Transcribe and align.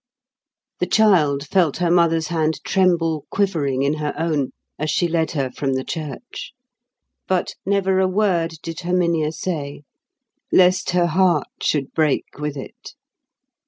The 0.79 0.87
child 0.87 1.45
felt 1.47 1.77
her 1.77 1.91
mother's 1.91 2.29
hand 2.29 2.59
tremble 2.63 3.27
quivering 3.29 3.83
in 3.83 3.97
her 3.99 4.15
own 4.17 4.49
as 4.79 4.89
she 4.89 5.07
led 5.07 5.29
her 5.37 5.51
from 5.51 5.73
the 5.75 5.83
church; 5.83 6.53
but 7.27 7.53
never 7.67 7.99
a 7.99 8.07
word 8.07 8.55
did 8.63 8.79
Herminia 8.79 9.31
say, 9.31 9.83
lest 10.51 10.89
her 10.89 11.05
heart 11.05 11.49
should 11.61 11.93
break 11.93 12.39
with 12.39 12.57
it. 12.57 12.95